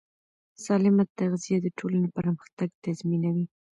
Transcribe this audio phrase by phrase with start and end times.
[0.65, 3.45] سالمه تغذیه د ټولنې پرمختګ تضمینوي.